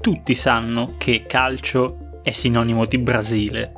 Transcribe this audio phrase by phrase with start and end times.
[0.00, 3.72] tutti sanno che calcio è sinonimo di Brasile.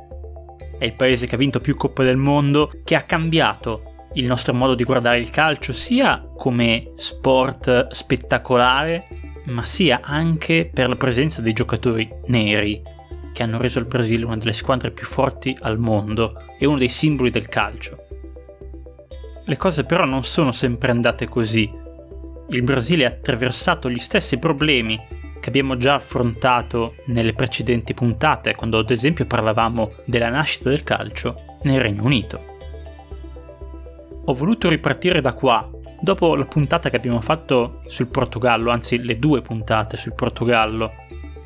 [0.77, 4.53] È il paese che ha vinto più coppe del mondo, che ha cambiato il nostro
[4.53, 9.07] modo di guardare il calcio sia come sport spettacolare,
[9.45, 12.81] ma sia anche per la presenza dei giocatori neri,
[13.31, 16.89] che hanno reso il Brasile una delle squadre più forti al mondo e uno dei
[16.89, 18.05] simboli del calcio.
[19.45, 21.69] Le cose però non sono sempre andate così.
[22.49, 24.99] Il Brasile ha attraversato gli stessi problemi
[25.41, 31.57] che abbiamo già affrontato nelle precedenti puntate, quando ad esempio parlavamo della nascita del calcio
[31.63, 32.45] nel Regno Unito.
[34.23, 35.69] Ho voluto ripartire da qua,
[35.99, 40.91] dopo la puntata che abbiamo fatto sul Portogallo, anzi le due puntate sul Portogallo,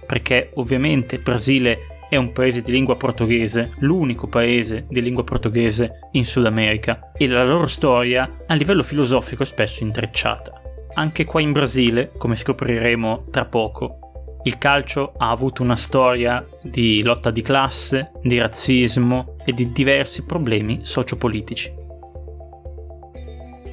[0.05, 6.09] perché ovviamente il Brasile è un paese di lingua portoghese, l'unico paese di lingua portoghese
[6.11, 10.54] in Sud America, e la loro storia a livello filosofico è spesso intrecciata.
[10.97, 17.03] Anche qua in Brasile, come scopriremo tra poco, il calcio ha avuto una storia di
[17.03, 21.73] lotta di classe, di razzismo e di diversi problemi sociopolitici.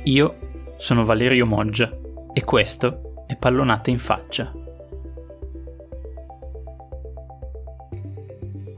[0.05, 0.37] Io
[0.77, 1.97] sono Valerio Moggia
[2.33, 4.53] e questo è Pallonate in faccia.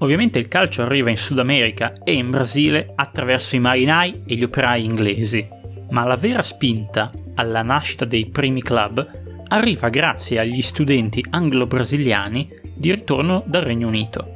[0.01, 4.43] Ovviamente il calcio arriva in Sud America e in Brasile attraverso i marinai e gli
[4.43, 5.49] operai inglesi,
[5.91, 12.91] ma la vera spinta alla nascita dei primi club arriva grazie agli studenti anglo-brasiliani di
[12.91, 14.33] ritorno dal Regno Unito.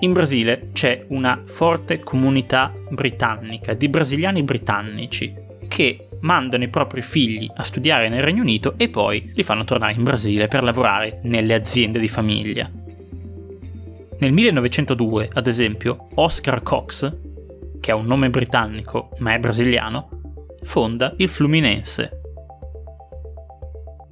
[0.00, 5.32] In Brasile c'è una forte comunità britannica di brasiliani britannici
[5.68, 9.94] che mandano i propri figli a studiare nel Regno Unito e poi li fanno tornare
[9.94, 12.70] in Brasile per lavorare nelle aziende di famiglia.
[14.18, 17.16] Nel 1902, ad esempio, Oscar Cox,
[17.80, 20.08] che ha un nome britannico ma è brasiliano,
[20.62, 22.21] fonda il Fluminense.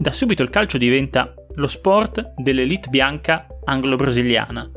[0.01, 4.70] Da subito il calcio diventa lo sport dell'elite bianca anglo-brasiliana.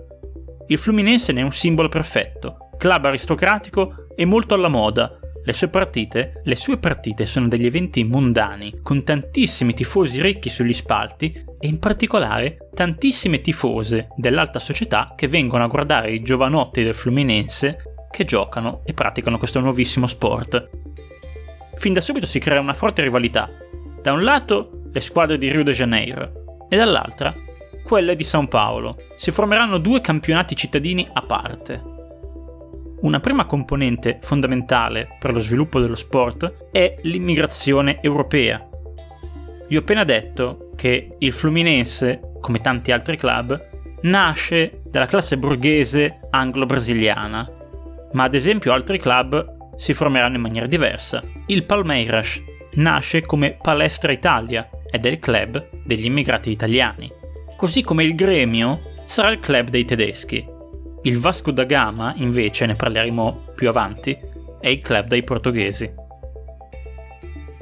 [0.67, 5.17] Il Fluminense ne è un simbolo perfetto, club aristocratico e molto alla moda.
[5.41, 10.73] Le sue partite, le sue partite sono degli eventi mondani, con tantissimi tifosi ricchi sugli
[10.73, 16.93] spalti e in particolare tantissime tifose dell'alta società che vengono a guardare i giovanotti del
[16.93, 20.69] Fluminense che giocano e praticano questo nuovissimo sport.
[21.77, 23.49] Fin da subito si crea una forte rivalità.
[24.01, 27.35] Da un lato le squadre di Rio de Janeiro e dall'altra
[27.83, 28.97] quelle di San Paolo.
[29.17, 31.91] Si formeranno due campionati cittadini a parte.
[33.01, 38.65] Una prima componente fondamentale per lo sviluppo dello sport è l'immigrazione europea,
[39.73, 43.59] vi ho appena detto che il Fluminense, come tanti altri club,
[44.01, 47.51] nasce dalla classe borghese anglo-brasiliana,
[48.11, 51.23] ma ad esempio altri club si formeranno in maniera diversa.
[51.47, 52.39] Il Palmeiras
[52.73, 54.69] nasce come Palestra Italia
[55.01, 57.11] è il club degli immigrati italiani,
[57.55, 60.45] così come il Gremio sarà il club dei tedeschi.
[61.03, 64.17] Il Vasco da Gama, invece, ne parleremo più avanti,
[64.59, 65.91] è il club dei portoghesi.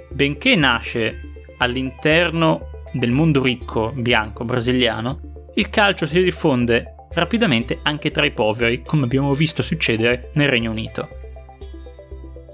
[0.10, 1.22] Benché nasce
[1.58, 8.84] all'interno del mondo ricco bianco brasiliano, il calcio si diffonde rapidamente anche tra i poveri,
[8.84, 11.10] come abbiamo visto succedere nel Regno Unito.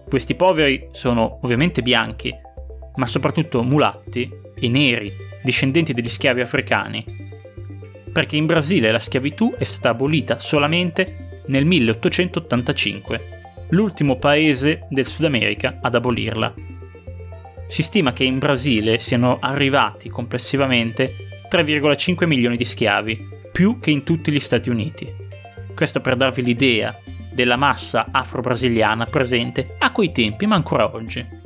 [0.07, 2.33] Questi poveri sono ovviamente bianchi,
[2.95, 5.13] ma soprattutto mulatti e neri,
[5.43, 7.05] discendenti degli schiavi africani,
[8.11, 13.29] perché in Brasile la schiavitù è stata abolita solamente nel 1885,
[13.69, 16.53] l'ultimo paese del Sud America ad abolirla.
[17.67, 24.03] Si stima che in Brasile siano arrivati complessivamente 3,5 milioni di schiavi, più che in
[24.03, 25.13] tutti gli Stati Uniti.
[25.75, 26.97] Questo per darvi l'idea
[27.31, 31.36] della massa afro-brasiliana presente a quei tempi, ma ancora oggi.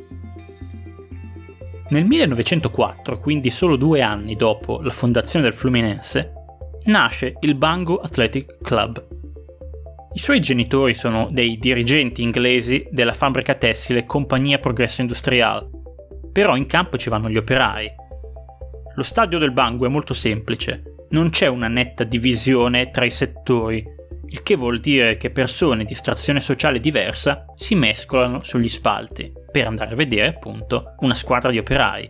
[1.92, 6.32] Nel 1904, quindi solo due anni dopo la fondazione del Fluminense,
[6.86, 9.08] nasce il Bango Athletic Club.
[10.14, 15.70] I suoi genitori sono dei dirigenti inglesi della fabbrica tessile Compagnia Progresso Industrial,
[16.32, 17.90] però in campo ci vanno gli operai.
[18.96, 23.86] Lo stadio del Bangu è molto semplice, non c'è una netta divisione tra i settori,
[24.28, 29.68] il che vuol dire che persone di estrazione sociale diversa si mescolano sugli spalti per
[29.68, 32.10] andare a vedere appunto una squadra di operai.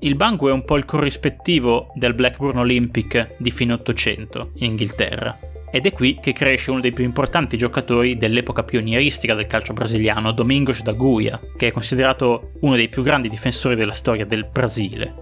[0.00, 5.38] Il Bangu è un po' il corrispettivo del Blackburn Olympic di fine Ottocento in Inghilterra
[5.74, 10.32] ed è qui che cresce uno dei più importanti giocatori dell'epoca pionieristica del calcio brasiliano,
[10.32, 15.14] Domingos da Guia, che è considerato uno dei più grandi difensori della storia del Brasile.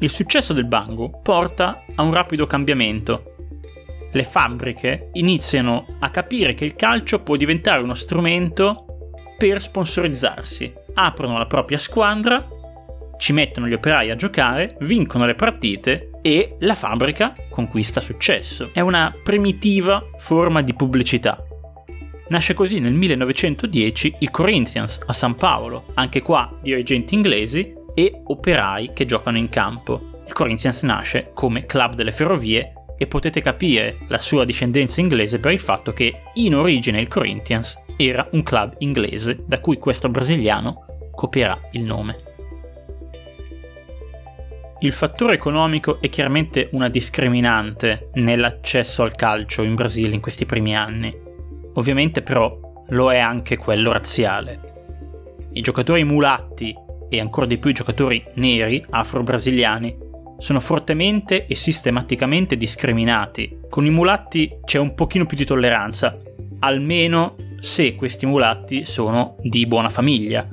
[0.00, 3.34] Il successo del Bangu porta a un rapido cambiamento.
[4.12, 8.87] Le fabbriche iniziano a capire che il calcio può diventare uno strumento
[9.38, 10.72] per sponsorizzarsi.
[10.94, 12.44] Aprono la propria squadra,
[13.16, 18.70] ci mettono gli operai a giocare, vincono le partite e la fabbrica conquista successo.
[18.72, 21.42] È una primitiva forma di pubblicità.
[22.28, 28.92] Nasce così nel 1910 il Corinthians a San Paolo, anche qua dirigenti inglesi e operai
[28.92, 30.22] che giocano in campo.
[30.26, 35.52] Il Corinthians nasce come club delle ferrovie e potete capire la sua discendenza inglese per
[35.52, 40.84] il fatto che in origine il Corinthians era un club inglese da cui questo brasiliano
[41.12, 42.26] copierà il nome.
[44.80, 50.76] Il fattore economico è chiaramente una discriminante nell'accesso al calcio in Brasile in questi primi
[50.76, 51.12] anni.
[51.74, 55.48] Ovviamente però lo è anche quello razziale.
[55.52, 56.72] I giocatori mulatti
[57.08, 60.06] e ancora di più i giocatori neri afro-brasiliani
[60.38, 63.58] sono fortemente e sistematicamente discriminati.
[63.68, 66.16] Con i mulatti c'è un pochino più di tolleranza,
[66.60, 70.48] almeno se questi mulatti sono di buona famiglia.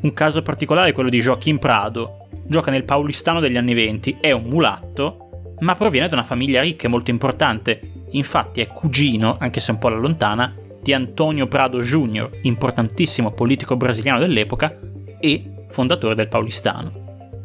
[0.00, 4.32] Un caso particolare è quello di Joaquim Prado, gioca nel Paulistano degli anni 20, è
[4.32, 7.80] un mulatto, ma proviene da una famiglia ricca e molto importante.
[8.10, 13.76] Infatti è cugino, anche se un po' alla lontana, di Antonio Prado Jr., importantissimo politico
[13.76, 14.76] brasiliano dell'epoca
[15.20, 17.01] e fondatore del Paulistano.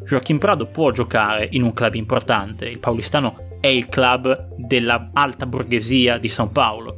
[0.08, 5.44] Joaquim Prado può giocare in un club importante, il Paulistano è il club della alta
[5.44, 6.96] borghesia di San Paolo.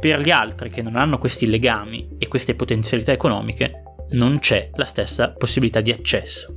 [0.00, 4.84] Per gli altri che non hanno questi legami e queste potenzialità economiche, non c'è la
[4.84, 6.56] stessa possibilità di accesso.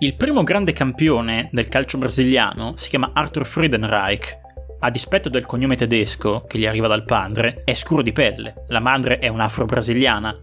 [0.00, 4.36] Il primo grande campione del calcio brasiliano si chiama Arthur Friedenreich.
[4.80, 8.80] A dispetto del cognome tedesco, che gli arriva dal padre, è scuro di pelle, la
[8.80, 10.38] madre è un'afro-brasiliana.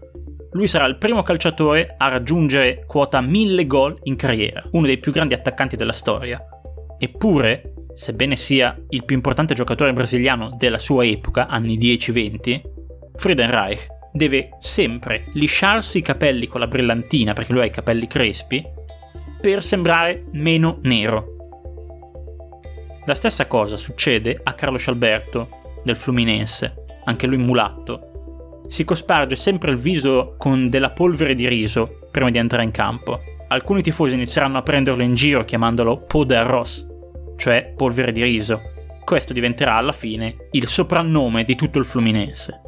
[0.54, 5.10] Lui sarà il primo calciatore a raggiungere quota 1000 gol in carriera, uno dei più
[5.10, 6.40] grandi attaccanti della storia.
[6.96, 12.60] Eppure, sebbene sia il più importante giocatore brasiliano della sua epoca, anni 10-20,
[13.16, 18.64] Friedenreich deve sempre lisciarsi i capelli con la brillantina perché lui ha i capelli crespi
[19.40, 21.32] per sembrare meno nero.
[23.06, 25.48] La stessa cosa succede a Carlos Alberto
[25.82, 28.13] del Fluminense, anche lui mulatto.
[28.66, 33.20] Si cosparge sempre il viso con della polvere di riso prima di entrare in campo.
[33.48, 36.86] Alcuni tifosi inizieranno a prenderlo in giro chiamandolo po de arroz,
[37.36, 38.60] cioè polvere di riso.
[39.04, 42.60] Questo diventerà alla fine il soprannome di tutto il Fluminense.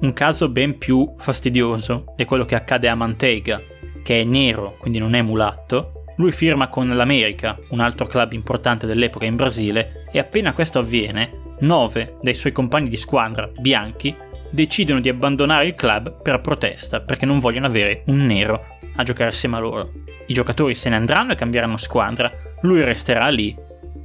[0.00, 3.60] Un caso ben più fastidioso è quello che accade a Manteiga,
[4.02, 8.86] che è nero, quindi non è mulatto, lui firma con l'America, un altro club importante
[8.86, 14.14] dell'epoca in Brasile, e appena questo avviene, nove dei suoi compagni di squadra bianchi
[14.50, 19.30] decidono di abbandonare il club per protesta, perché non vogliono avere un nero a giocare
[19.30, 19.90] assieme a loro.
[20.26, 22.30] I giocatori se ne andranno e cambieranno squadra,
[22.60, 23.56] lui resterà lì,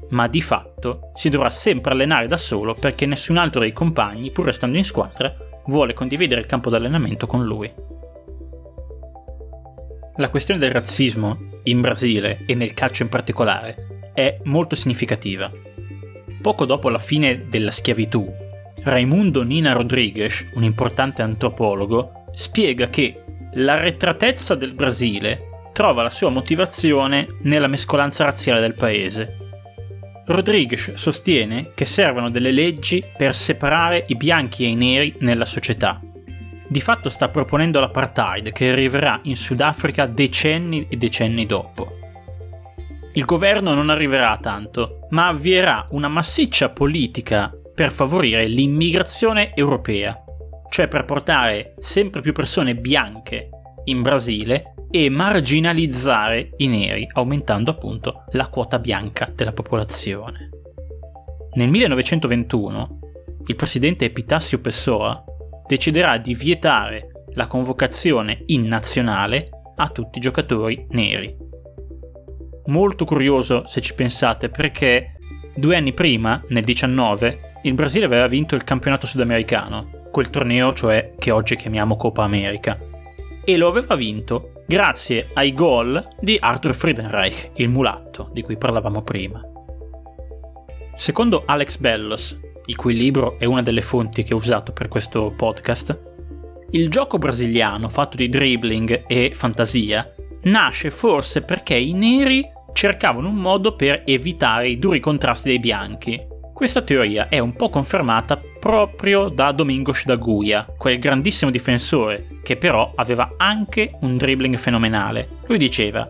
[0.09, 4.45] ma di fatto si dovrà sempre allenare da solo perché nessun altro dei compagni, pur
[4.45, 7.71] restando in squadra, vuole condividere il campo d'allenamento con lui.
[10.15, 15.51] La questione del razzismo in Brasile e nel calcio in particolare è molto significativa.
[16.48, 18.26] Poco dopo la fine della schiavitù,
[18.84, 23.22] Raimundo Nina Rodrigues, un importante antropologo, spiega che
[23.56, 25.42] l'arretratezza del Brasile
[25.74, 29.36] trova la sua motivazione nella mescolanza razziale del paese.
[30.26, 36.00] Rodrigues sostiene che servono delle leggi per separare i bianchi e i neri nella società
[36.70, 41.97] di fatto sta proponendo l'apartheid che arriverà in Sudafrica decenni e decenni dopo.
[43.17, 50.24] Il governo non arriverà tanto, ma avvierà una massiccia politica per favorire l'immigrazione europea,
[50.69, 53.50] cioè per portare sempre più persone bianche
[53.86, 60.51] in Brasile e marginalizzare i neri, aumentando appunto la quota bianca della popolazione.
[61.53, 63.00] Nel 1921
[63.47, 65.24] il presidente Epitasio Pessoa
[65.65, 71.45] deciderà di vietare la convocazione in nazionale a tutti i giocatori neri.
[72.67, 75.17] Molto curioso se ci pensate perché
[75.55, 81.13] due anni prima, nel 19, il Brasile aveva vinto il campionato sudamericano, quel torneo cioè
[81.17, 82.77] che oggi chiamiamo Coppa America,
[83.45, 89.01] e lo aveva vinto grazie ai gol di Arthur Friedenreich, il mulatto di cui parlavamo
[89.01, 89.41] prima.
[90.93, 95.31] Secondo Alex Bellos, il cui libro è una delle fonti che ho usato per questo
[95.38, 95.97] podcast,
[96.71, 103.38] il gioco brasiliano fatto di dribbling e fantasia nasce forse perché i neri cercavano un
[103.38, 106.22] modo per evitare i duri contrasti dei bianchi.
[106.53, 112.55] Questa teoria è un po' confermata proprio da Domingos da Guia, quel grandissimo difensore che
[112.55, 115.39] però aveva anche un dribbling fenomenale.
[115.48, 116.07] Lui diceva: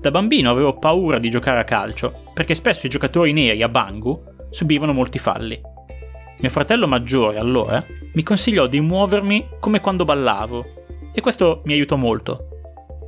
[0.00, 4.22] Da bambino avevo paura di giocare a calcio perché spesso i giocatori neri a Bangu
[4.50, 5.60] subivano molti falli.
[6.38, 10.64] Mio fratello maggiore, allora, mi consigliò di muovermi come quando ballavo,
[11.12, 12.50] e questo mi aiutò molto.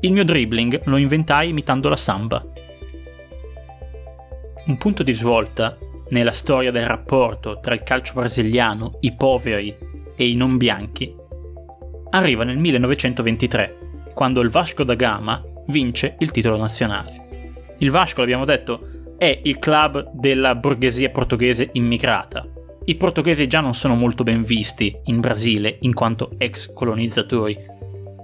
[0.00, 2.44] Il mio dribbling lo inventai imitando la samba.
[4.70, 5.76] Un punto di svolta
[6.10, 9.76] nella storia del rapporto tra il calcio brasiliano, i poveri
[10.14, 11.12] e i non bianchi,
[12.10, 17.48] arriva nel 1923, quando il Vasco da Gama vince il titolo nazionale.
[17.78, 22.46] Il Vasco, l'abbiamo detto, è il club della borghesia portoghese immigrata.
[22.84, 27.58] I portoghesi già non sono molto ben visti in Brasile in quanto ex colonizzatori,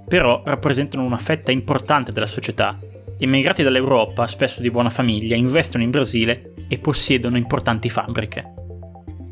[0.07, 2.79] però rappresentano una fetta importante della società.
[3.18, 8.52] Immigrati dall'Europa, spesso di buona famiglia, investono in Brasile e possiedono importanti fabbriche.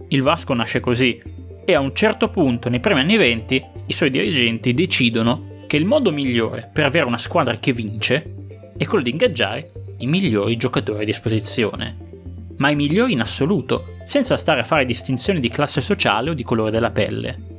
[0.09, 1.21] Il Vasco nasce così
[1.67, 5.85] e a un certo punto, nei primi anni 20, i suoi dirigenti decidono che il
[5.85, 8.35] modo migliore per avere una squadra che vince
[8.77, 11.97] è quello di ingaggiare i migliori giocatori a disposizione.
[12.57, 16.43] Ma i migliori in assoluto, senza stare a fare distinzioni di classe sociale o di
[16.43, 17.53] colore della pelle.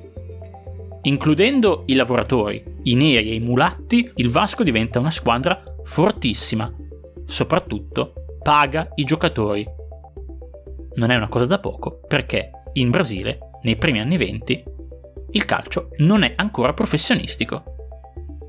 [1.03, 6.71] Includendo i lavoratori, i neri e i mulatti, il Vasco diventa una squadra fortissima.
[7.25, 9.65] Soprattutto paga i giocatori.
[10.95, 14.63] Non è una cosa da poco, perché in Brasile, nei primi anni 20,
[15.31, 17.63] il calcio non è ancora professionistico.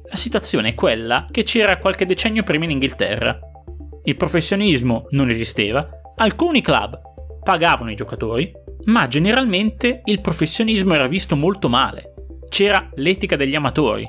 [0.09, 3.39] La situazione è quella che c'era qualche decennio prima in Inghilterra.
[4.05, 7.01] Il professionismo non esisteva, alcuni club
[7.43, 8.53] pagavano i giocatori,
[8.85, 12.15] ma generalmente il professionismo era visto molto male.
[12.49, 14.09] C'era l'etica degli amatori,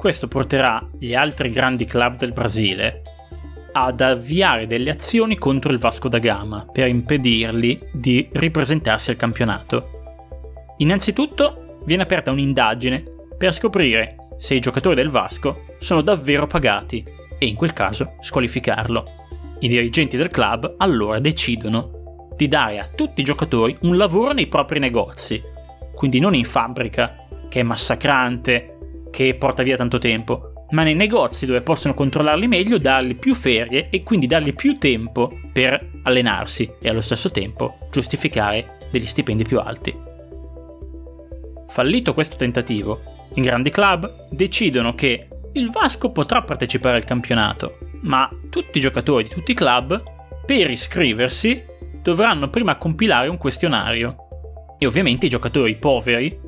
[0.00, 3.02] questo porterà gli altri grandi club del Brasile
[3.72, 10.72] ad avviare delle azioni contro il Vasco da Gama per impedirgli di ripresentarsi al campionato.
[10.78, 13.04] Innanzitutto viene aperta un'indagine
[13.36, 17.04] per scoprire se i giocatori del Vasco sono davvero pagati
[17.38, 19.04] e in quel caso squalificarlo.
[19.58, 24.46] I dirigenti del club allora decidono di dare a tutti i giocatori un lavoro nei
[24.46, 25.42] propri negozi,
[25.94, 28.78] quindi non in fabbrica, che è massacrante,
[29.10, 33.88] che porta via tanto tempo, ma nei negozi dove possono controllarli meglio dargli più ferie
[33.90, 39.58] e quindi dargli più tempo per allenarsi e allo stesso tempo giustificare degli stipendi più
[39.58, 40.08] alti.
[41.68, 48.28] Fallito questo tentativo, i grandi club decidono che il Vasco potrà partecipare al campionato, ma
[48.48, 50.02] tutti i giocatori di tutti i club,
[50.46, 51.64] per iscriversi,
[52.02, 54.16] dovranno prima compilare un questionario.
[54.78, 56.38] E ovviamente i giocatori poveri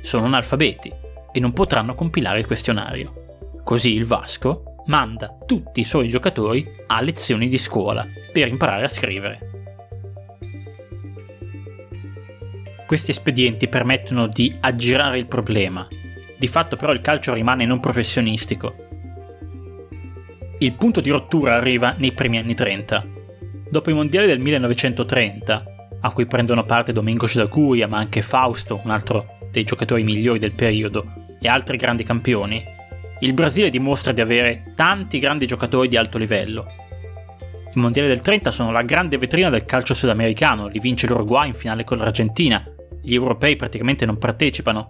[0.00, 3.60] sono analfabeti e non potranno compilare il questionario.
[3.62, 8.88] Così il Vasco manda tutti i suoi giocatori a lezioni di scuola per imparare a
[8.88, 9.50] scrivere.
[12.86, 15.86] Questi espedienti permettono di aggirare il problema.
[16.36, 18.74] Di fatto però il calcio rimane non professionistico.
[20.58, 23.06] Il punto di rottura arriva nei primi anni 30.
[23.70, 25.64] Dopo i mondiali del 1930,
[26.00, 30.38] a cui prendono parte Domingos da Guia ma anche Fausto, un altro dei giocatori migliori
[30.38, 32.64] del periodo, e altri grandi campioni,
[33.20, 36.66] il Brasile dimostra di avere tanti grandi giocatori di alto livello.
[37.74, 41.54] I mondiali del 30 sono la grande vetrina del calcio sudamericano, li vince l'Uruguay in
[41.54, 42.64] finale con l'Argentina,
[43.02, 44.88] gli europei praticamente non partecipano.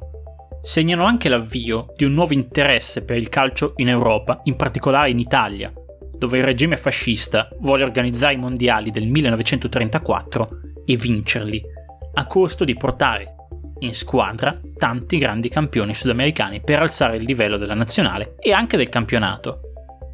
[0.62, 5.18] Segnano anche l'avvio di un nuovo interesse per il calcio in Europa, in particolare in
[5.18, 5.72] Italia,
[6.16, 10.48] dove il regime fascista vuole organizzare i mondiali del 1934
[10.84, 11.62] e vincerli,
[12.14, 13.34] a costo di portare
[13.80, 18.88] in squadra tanti grandi campioni sudamericani per alzare il livello della nazionale e anche del
[18.88, 19.60] campionato.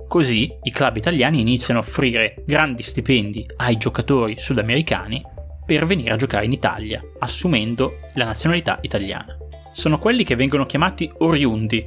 [0.08, 5.23] Così i club italiani iniziano a offrire grandi stipendi ai giocatori sudamericani
[5.64, 9.37] per venire a giocare in Italia, assumendo la nazionalità italiana.
[9.73, 11.78] Sono quelli che vengono chiamati oriundi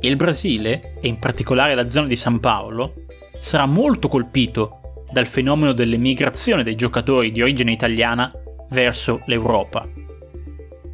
[0.00, 2.94] e il Brasile, e in particolare la zona di San Paolo,
[3.38, 8.32] sarà molto colpito dal fenomeno dell'emigrazione dei giocatori di origine italiana
[8.70, 9.86] verso l'Europa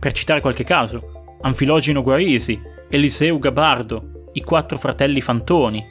[0.09, 5.87] per citare qualche caso, Anfilogino Guarisi, Eliseu Gabardo, i quattro fratelli Fantoni,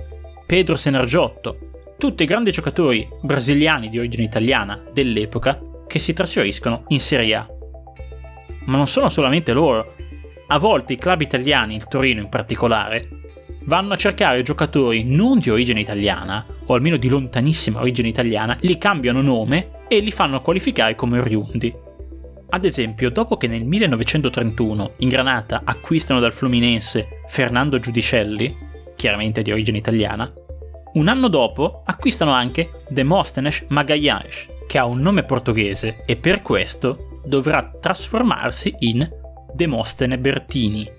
[0.48, 7.36] Pedro Senargiotto, tutti grandi giocatori brasiliani di origine italiana dell'epoca che si trasferiscono in Serie
[7.36, 7.48] A.
[8.66, 9.94] Ma non sono solamente loro.
[10.48, 13.10] A volte i club italiani, il Torino in particolare,
[13.66, 18.80] vanno a cercare giocatori non di origine italiana, o almeno di lontanissima origine italiana, li
[18.80, 21.86] cambiano nome e li fanno qualificare come oriundi.
[22.50, 28.56] Ad esempio, dopo che nel 1931 in Granata acquistano dal Fluminense Fernando Giudicelli,
[28.96, 30.32] chiaramente di origine italiana,
[30.94, 37.20] un anno dopo acquistano anche Demosthenes Magalhães, che ha un nome portoghese e per questo
[37.26, 39.08] dovrà trasformarsi in
[39.54, 40.90] Demostene Bertini.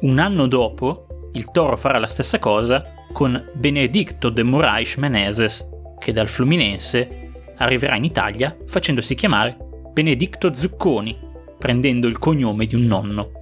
[0.00, 5.66] Un anno dopo, il Toro farà la stessa cosa con Benedicto de Moraes Menezes,
[5.98, 9.67] che dal Fluminense arriverà in Italia facendosi chiamare
[9.98, 11.18] Benedicto Zucconi,
[11.58, 13.32] prendendo il cognome di un nonno.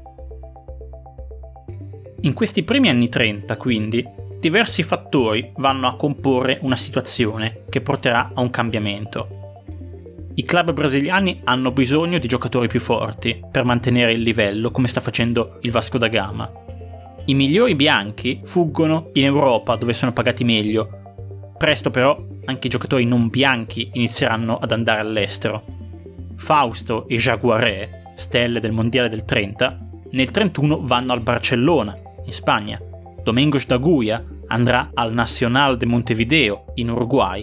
[2.23, 4.03] In questi primi anni 30, quindi,
[4.41, 9.59] diversi fattori vanno a comporre una situazione che porterà a un cambiamento.
[10.37, 15.03] I club brasiliani hanno bisogno di giocatori più forti per mantenere il livello come sta
[15.03, 16.51] facendo il Vasco da Gama.
[17.27, 21.53] I migliori bianchi fuggono in Europa dove sono pagati meglio.
[21.59, 25.75] Presto però anche i giocatori non bianchi inizieranno ad andare all'estero.
[26.37, 29.78] Fausto e Jaguaré, stelle del Mondiale del 30,
[30.11, 32.78] nel 31 vanno al Barcellona, in Spagna.
[33.23, 37.43] Domingos da Guia andrà al Nacional de Montevideo, in Uruguay,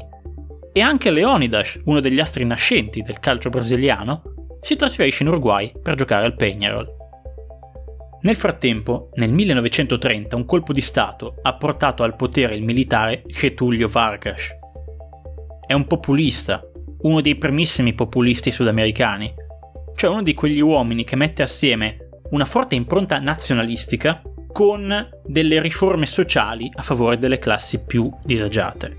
[0.72, 4.24] e anche Leonidas, uno degli astri nascenti del calcio brasiliano,
[4.62, 6.88] si trasferisce in Uruguay per giocare al Peñarol.
[8.22, 13.90] Nel frattempo, nel 1930 un colpo di Stato ha portato al potere il militare Getulio
[13.90, 14.50] Vargas.
[15.68, 16.66] È un populista,
[17.04, 19.34] uno dei primissimi populisti sudamericani,
[19.96, 26.06] cioè uno di quegli uomini che mette assieme una forte impronta nazionalistica con delle riforme
[26.06, 28.98] sociali a favore delle classi più disagiate.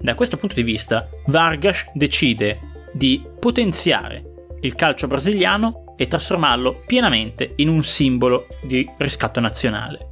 [0.00, 4.24] Da questo punto di vista, Vargas decide di potenziare
[4.60, 10.07] il calcio brasiliano e trasformarlo pienamente in un simbolo di riscatto nazionale.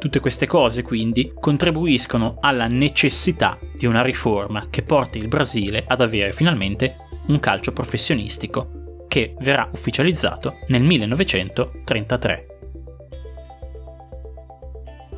[0.00, 6.00] Tutte queste cose quindi contribuiscono alla necessità di una riforma che porti il Brasile ad
[6.00, 12.46] avere finalmente un calcio professionistico, che verrà ufficializzato nel 1933.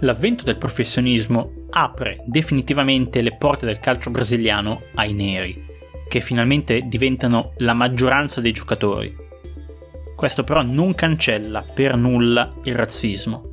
[0.01, 5.65] L'avvento del professionismo apre definitivamente le porte del calcio brasiliano ai neri,
[6.09, 9.15] che finalmente diventano la maggioranza dei giocatori.
[10.17, 13.51] Questo però non cancella per nulla il razzismo.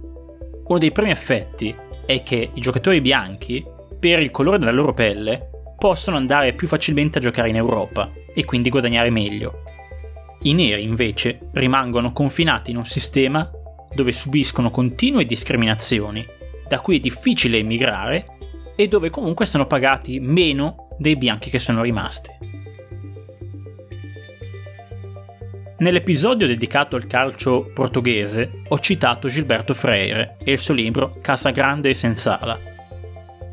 [0.69, 3.65] Uno dei primi effetti è che i giocatori bianchi,
[3.99, 8.45] per il colore della loro pelle, possono andare più facilmente a giocare in Europa e
[8.45, 9.63] quindi guadagnare meglio.
[10.43, 13.49] I neri invece rimangono confinati in un sistema
[13.91, 16.23] dove subiscono continue discriminazioni
[16.67, 18.23] da cui è difficile emigrare
[18.75, 22.38] e dove comunque sono pagati meno dei bianchi che sono rimasti.
[25.79, 31.91] Nell'episodio dedicato al calcio portoghese ho citato Gilberto Freire e il suo libro Casa Grande
[31.91, 32.59] e Sensala.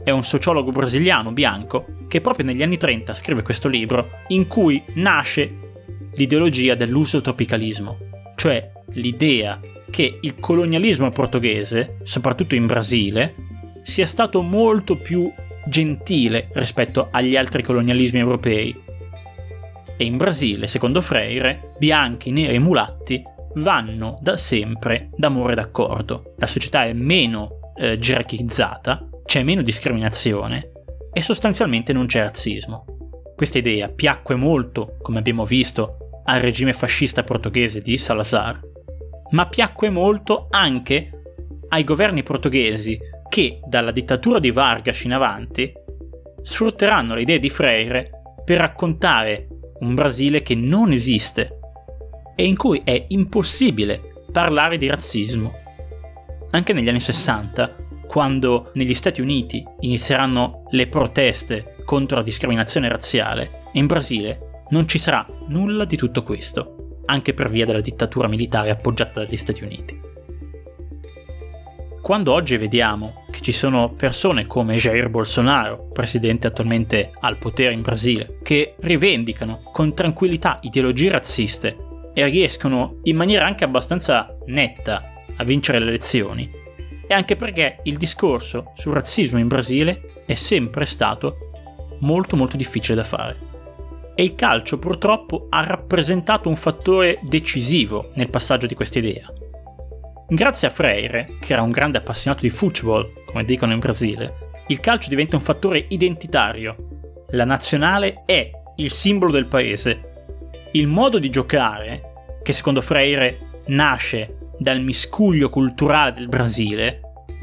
[0.02, 4.82] È un sociologo brasiliano bianco che proprio negli anni 30 scrive questo libro in cui
[4.94, 5.48] nasce
[6.14, 7.96] l'ideologia dell'uso tropicalismo,
[8.34, 13.34] cioè l'idea che il colonialismo portoghese, soprattutto in Brasile,
[13.84, 15.32] sia stato molto più
[15.68, 18.82] gentile rispetto agli altri colonialismi europei.
[19.96, 23.22] E in Brasile, secondo Freire, bianchi, neri e mulatti
[23.54, 26.34] vanno da sempre d'amore d'accordo.
[26.36, 30.72] La società è meno eh, gerarchizzata, c'è meno discriminazione
[31.12, 32.84] e sostanzialmente non c'è razzismo.
[33.34, 38.60] Questa idea piacque molto, come abbiamo visto, al regime fascista portoghese di Salazar,
[39.30, 41.10] ma piacque molto anche
[41.68, 45.72] ai governi portoghesi che dalla dittatura di Vargas in avanti
[46.42, 48.10] sfrutteranno le idee di Freire
[48.44, 49.48] per raccontare
[49.80, 51.58] un Brasile che non esiste
[52.34, 55.52] e in cui è impossibile parlare di razzismo.
[56.50, 63.62] Anche negli anni 60, quando negli Stati Uniti inizieranno le proteste contro la discriminazione razziale,
[63.72, 68.70] in Brasile non ci sarà nulla di tutto questo anche per via della dittatura militare
[68.70, 69.98] appoggiata dagli Stati Uniti.
[72.06, 77.82] Quando oggi vediamo che ci sono persone come Jair Bolsonaro, presidente attualmente al potere in
[77.82, 81.76] Brasile, che rivendicano con tranquillità ideologie razziste
[82.14, 86.48] e riescono in maniera anche abbastanza netta a vincere le elezioni,
[87.08, 91.50] è anche perché il discorso sul razzismo in Brasile è sempre stato
[92.02, 93.36] molto molto difficile da fare
[94.14, 99.28] e il calcio purtroppo ha rappresentato un fattore decisivo nel passaggio di questa idea.
[100.28, 104.80] Grazie a Freire, che era un grande appassionato di football, come dicono in Brasile, il
[104.80, 107.24] calcio diventa un fattore identitario.
[107.28, 110.70] La nazionale è il simbolo del paese.
[110.72, 117.02] Il modo di giocare, che secondo Freire nasce dal miscuglio culturale del Brasile,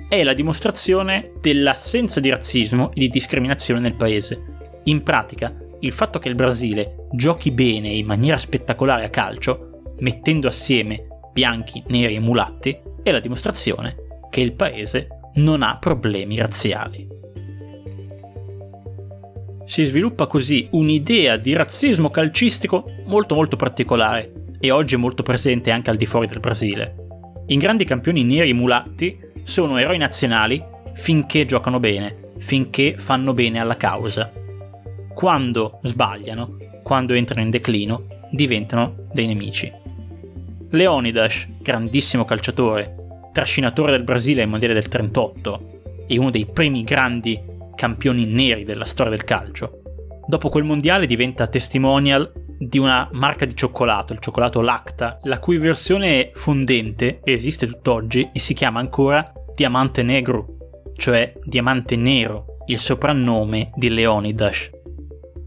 [0.09, 4.43] è la dimostrazione dell'assenza di razzismo e di discriminazione nel paese.
[4.83, 10.49] In pratica, il fatto che il Brasile giochi bene in maniera spettacolare a calcio, mettendo
[10.49, 13.95] assieme bianchi, neri e mulatti, è la dimostrazione
[14.29, 17.07] che il paese non ha problemi razziali.
[19.65, 25.89] Si sviluppa così un'idea di razzismo calcistico molto molto particolare e oggi molto presente anche
[25.89, 26.95] al di fuori del Brasile.
[27.47, 33.59] I grandi campioni neri e mulatti sono eroi nazionali finché giocano bene, finché fanno bene
[33.59, 34.31] alla causa
[35.13, 39.71] quando sbagliano, quando entrano in declino, diventano dei nemici.
[40.73, 42.95] Leonidas, grandissimo calciatore,
[43.31, 47.39] trascinatore del Brasile ai mondiali del 38, e uno dei primi grandi
[47.75, 49.81] campioni neri della storia del calcio.
[50.25, 55.57] Dopo quel mondiale diventa testimonial di una marca di cioccolato, il cioccolato Lacta, la cui
[55.57, 60.55] versione fondente esiste tutt'oggi e si chiama ancora Diamante Negro,
[60.95, 64.71] cioè Diamante Nero, il soprannome di Leonidas.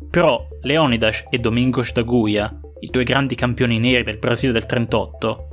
[0.09, 5.49] Però Leonidas e Domingos da Guia, i due grandi campioni neri del Brasile del 38,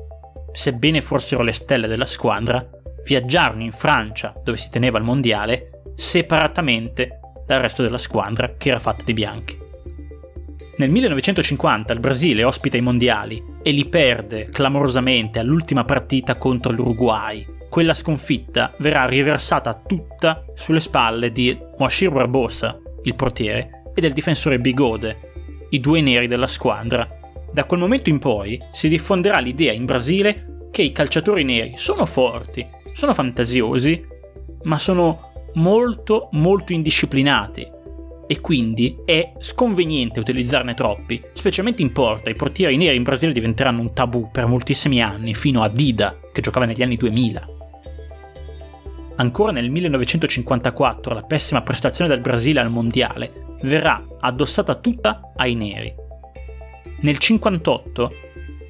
[0.52, 2.68] sebbene fossero le stelle della squadra,
[3.06, 8.80] viaggiarono in Francia, dove si teneva il mondiale, separatamente dal resto della squadra che era
[8.80, 9.62] fatta di bianchi.
[10.76, 17.46] Nel 1950 il Brasile ospita i mondiali e li perde clamorosamente all'ultima partita contro l'Uruguay.
[17.70, 24.60] Quella sconfitta verrà riversata tutta sulle spalle di Moashir Barbosa, il portiere, e del difensore
[24.60, 25.23] Bigode,
[25.74, 27.08] i due neri della squadra.
[27.52, 32.06] Da quel momento in poi si diffonderà l'idea in Brasile che i calciatori neri sono
[32.06, 34.06] forti, sono fantasiosi,
[34.64, 37.68] ma sono molto molto indisciplinati
[38.26, 42.30] e quindi è sconveniente utilizzarne troppi, specialmente in porta.
[42.30, 46.42] I portieri neri in Brasile diventeranno un tabù per moltissimi anni, fino a Dida, che
[46.42, 47.48] giocava negli anni 2000.
[49.16, 55.94] Ancora nel 1954 la pessima prestazione del Brasile al mondiale verrà addossata tutta ai neri.
[57.02, 58.14] Nel 1958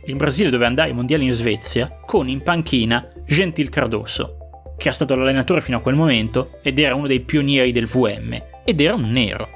[0.06, 4.38] il Brasile doveva andare ai mondiali in Svezia con in panchina Gentil Cardoso,
[4.76, 8.42] che era stato l'allenatore fino a quel momento ed era uno dei pionieri del VM,
[8.66, 9.48] ed era un nero.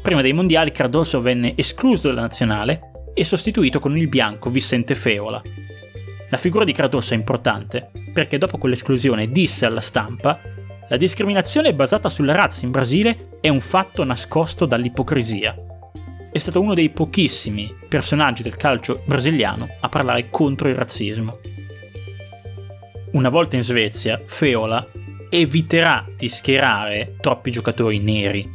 [0.00, 5.42] Prima dei mondiali Cardoso venne escluso dalla nazionale e sostituito con il bianco Vicente Feola.
[6.30, 10.40] La figura di Cardoso è importante perché dopo quell'esclusione disse alla stampa
[10.88, 15.56] la discriminazione basata sulla razza in Brasile è un fatto nascosto dall'ipocrisia.
[16.30, 21.38] È stato uno dei pochissimi personaggi del calcio brasiliano a parlare contro il razzismo
[23.12, 24.86] una volta in Svezia, Feola
[25.28, 28.50] eviterà di schierare troppi giocatori neri.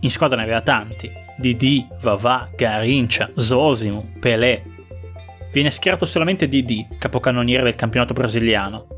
[0.00, 4.64] In squadra ne aveva tanti: Didi, Vavà, Garincia, Zosimo, Pelé.
[5.52, 8.97] Viene schierato solamente Didi, capocannoniere del campionato brasiliano.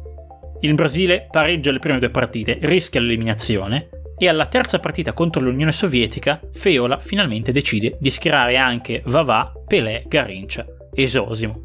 [0.63, 5.73] Il Brasile pareggia le prime due partite, rischia l'eliminazione e alla terza partita contro l'Unione
[5.73, 11.65] Sovietica Feola finalmente decide di schierare anche Vavà, Pelé, Garincia e Zosimo.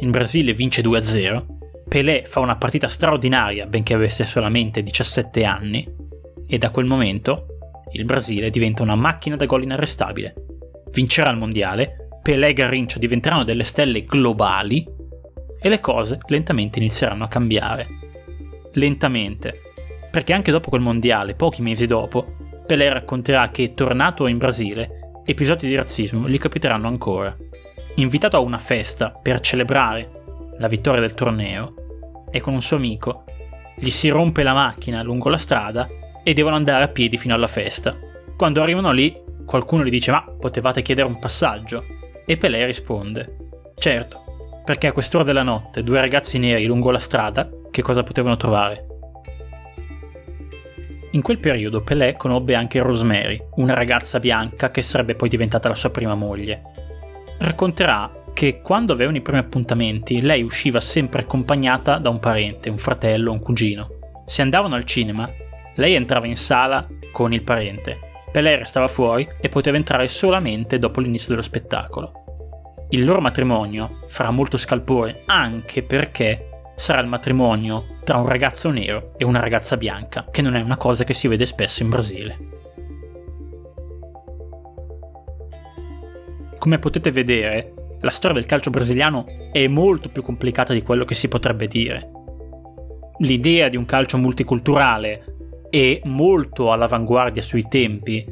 [0.00, 1.46] Il Brasile vince 2-0
[1.88, 5.88] Pelé fa una partita straordinaria benché avesse solamente 17 anni
[6.46, 7.46] e da quel momento
[7.92, 10.34] il Brasile diventa una macchina da gol inarrestabile.
[10.90, 14.84] Vincerà il mondiale, Pelé e Garrincha diventeranno delle stelle globali
[15.64, 17.88] e le cose lentamente inizieranno a cambiare.
[18.72, 19.62] Lentamente,
[20.10, 25.66] perché anche dopo quel mondiale, pochi mesi dopo, Pelé racconterà che tornato in Brasile, episodi
[25.66, 27.34] di razzismo gli capiteranno ancora.
[27.94, 30.10] Invitato a una festa per celebrare
[30.58, 33.24] la vittoria del torneo e con un suo amico
[33.74, 35.88] gli si rompe la macchina lungo la strada
[36.22, 37.96] e devono andare a piedi fino alla festa.
[38.36, 41.84] Quando arrivano lì, qualcuno gli dice: Ma potevate chiedere un passaggio?
[42.26, 43.36] E Pelé risponde:
[43.76, 44.23] Certo,
[44.64, 48.86] perché a quest'ora della notte due ragazzi neri lungo la strada che cosa potevano trovare?
[51.10, 55.74] In quel periodo Pelé conobbe anche Rosemary, una ragazza bianca che sarebbe poi diventata la
[55.74, 56.62] sua prima moglie.
[57.38, 62.78] Racconterà che quando avevano i primi appuntamenti lei usciva sempre accompagnata da un parente, un
[62.78, 63.88] fratello, un cugino.
[64.26, 65.30] Se andavano al cinema,
[65.76, 67.98] lei entrava in sala con il parente,
[68.32, 72.23] Pelé restava fuori e poteva entrare solamente dopo l'inizio dello spettacolo.
[72.94, 79.14] Il loro matrimonio farà molto scalpore anche perché sarà il matrimonio tra un ragazzo nero
[79.16, 82.38] e una ragazza bianca, che non è una cosa che si vede spesso in Brasile.
[86.56, 91.16] Come potete vedere, la storia del calcio brasiliano è molto più complicata di quello che
[91.16, 92.10] si potrebbe dire.
[93.18, 95.24] L'idea di un calcio multiculturale
[95.68, 98.24] e molto all'avanguardia sui tempi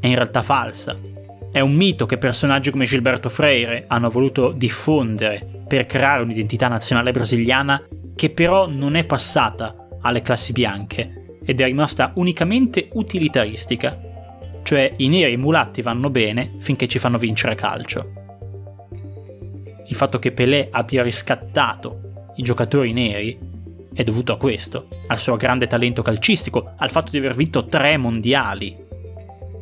[0.00, 1.07] è in realtà falsa.
[1.50, 7.10] È un mito che personaggi come Gilberto Freire hanno voluto diffondere per creare un'identità nazionale
[7.10, 13.98] brasiliana che però non è passata alle classi bianche ed è rimasta unicamente utilitaristica.
[14.62, 18.18] Cioè i neri e i mulatti vanno bene finché ci fanno vincere calcio
[19.88, 23.38] il fatto che Pelé abbia riscattato i giocatori neri
[23.92, 27.96] è dovuto a questo, al suo grande talento calcistico, al fatto di aver vinto tre
[27.96, 28.76] mondiali.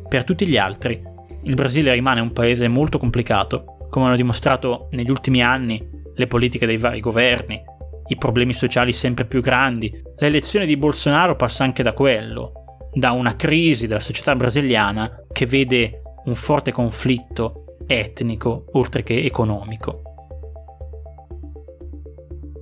[0.07, 1.01] Per tutti gli altri,
[1.43, 6.65] il Brasile rimane un paese molto complicato, come hanno dimostrato negli ultimi anni le politiche
[6.65, 7.61] dei vari governi,
[8.07, 9.91] i problemi sociali sempre più grandi.
[10.17, 16.01] L'elezione di Bolsonaro passa anche da quello, da una crisi della società brasiliana che vede
[16.25, 20.01] un forte conflitto etnico oltre che economico.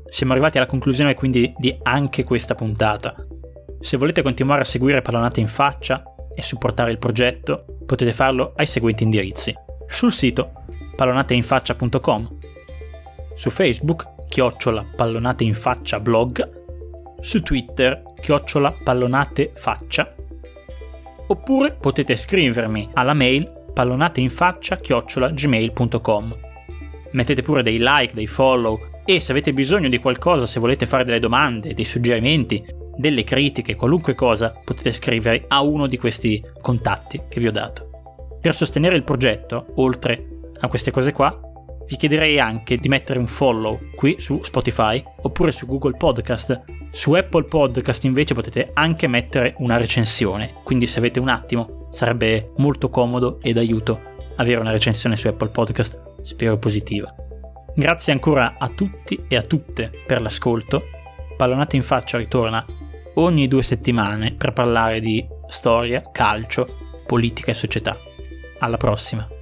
[0.07, 3.15] Siamo arrivati alla conclusione quindi di anche questa puntata.
[3.79, 6.03] Se volete continuare a seguire Pallonate in faccia
[6.35, 9.53] e supportare il progetto, potete farlo ai seguenti indirizzi.
[9.87, 10.51] Sul sito
[10.95, 12.37] pallonateinfaccia.com,
[13.35, 16.63] su Facebook chiocciola pallonate in faccia blog,
[17.21, 20.13] su Twitter chiocciola pallonate faccia,
[21.27, 26.37] oppure potete scrivermi alla mail pallonateinfaccia chiocciola gmail.com.
[27.11, 31.05] Mettete pure dei like, dei follow e se avete bisogno di qualcosa, se volete fare
[31.05, 32.65] delle domande, dei suggerimenti,
[32.97, 37.89] delle critiche, qualunque cosa, potete scrivere a uno di questi contatti che vi ho dato.
[38.41, 40.27] Per sostenere il progetto, oltre
[40.59, 41.39] a queste cose qua,
[41.87, 46.63] vi chiederei anche di mettere un follow qui su Spotify oppure su Google Podcast.
[46.91, 52.51] Su Apple Podcast invece potete anche mettere una recensione, quindi se avete un attimo sarebbe
[52.57, 57.13] molto comodo e d'aiuto avere una recensione su Apple Podcast, spero positiva.
[57.75, 60.85] Grazie ancora a tutti e a tutte per l'ascolto.
[61.37, 62.65] Pallonate in faccia ritorna
[63.15, 67.97] ogni due settimane per parlare di storia, calcio, politica e società.
[68.59, 69.34] Alla prossima!